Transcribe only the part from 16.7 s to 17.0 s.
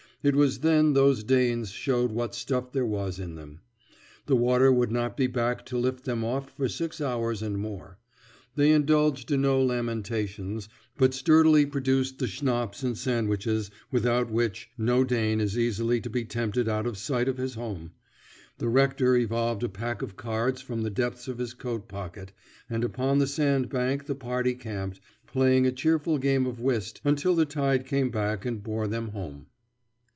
of